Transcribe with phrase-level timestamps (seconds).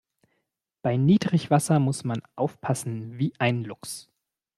[0.81, 4.09] Bei Niedrigwasser muss man aufpassen wie ein Luchs.